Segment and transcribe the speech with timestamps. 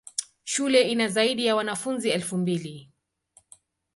[0.43, 2.91] Shule ina zaidi ya wanafunzi elfu mbili.